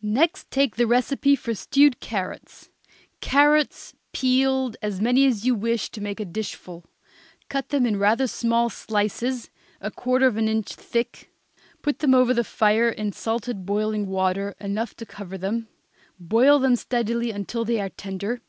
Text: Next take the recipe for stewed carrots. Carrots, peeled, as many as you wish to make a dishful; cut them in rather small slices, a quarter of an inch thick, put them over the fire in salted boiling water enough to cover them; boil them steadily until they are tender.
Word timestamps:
Next 0.00 0.48
take 0.48 0.76
the 0.76 0.86
recipe 0.86 1.34
for 1.34 1.56
stewed 1.56 1.98
carrots. 1.98 2.70
Carrots, 3.20 3.94
peeled, 4.12 4.76
as 4.80 5.00
many 5.00 5.26
as 5.26 5.44
you 5.44 5.56
wish 5.56 5.90
to 5.90 6.00
make 6.00 6.20
a 6.20 6.24
dishful; 6.24 6.84
cut 7.48 7.70
them 7.70 7.84
in 7.84 7.98
rather 7.98 8.28
small 8.28 8.70
slices, 8.70 9.50
a 9.80 9.90
quarter 9.90 10.28
of 10.28 10.36
an 10.36 10.48
inch 10.48 10.72
thick, 10.72 11.32
put 11.82 11.98
them 11.98 12.14
over 12.14 12.32
the 12.32 12.44
fire 12.44 12.90
in 12.90 13.10
salted 13.10 13.66
boiling 13.66 14.06
water 14.06 14.54
enough 14.60 14.94
to 14.98 15.04
cover 15.04 15.36
them; 15.36 15.66
boil 16.16 16.60
them 16.60 16.76
steadily 16.76 17.32
until 17.32 17.64
they 17.64 17.80
are 17.80 17.88
tender. 17.90 18.40